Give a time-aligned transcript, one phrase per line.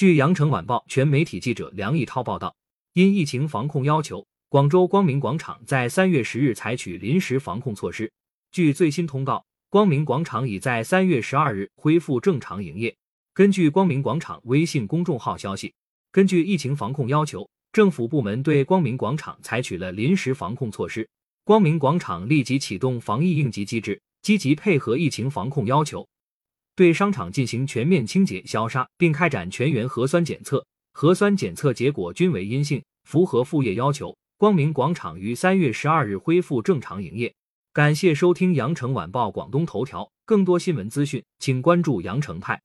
[0.00, 2.56] 据羊城晚报全媒体记者梁毅涛报道，
[2.94, 8.10] 因疫情防控要求，广州光明广场在三月十日采取临时防控措施。
[8.50, 12.96] 据最新通告，光明广场已在三月十二日恢复正常营业。
[13.34, 15.74] 根据光明广场微信公众号消息，
[16.10, 21.06] 根据疫情防控要求，政府部门对光明广场采取了临时防控措施。
[21.44, 26.08] 光明广场立即启动防疫应急机制，积极配合疫情防控要求，
[26.80, 34.16] 对商场进行全面清洁消杀，并开展全员核酸检测，核酸检测结果均为阴性，符合复业要求。
[34.38, 37.34] 光明广场于三月十二日恢复正常营业。
[37.74, 42.58] 感谢收听羊城晚报广东头条，更多新闻资讯，请关注羊城派。